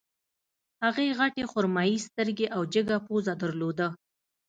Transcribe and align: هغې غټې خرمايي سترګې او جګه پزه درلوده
هغې 0.83 1.07
غټې 1.19 1.43
خرمايي 1.51 1.97
سترګې 2.07 2.47
او 2.55 2.61
جګه 2.73 2.97
پزه 3.05 3.33
درلوده 3.41 3.87